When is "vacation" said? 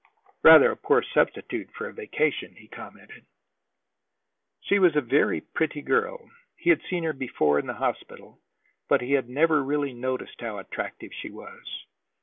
1.93-2.55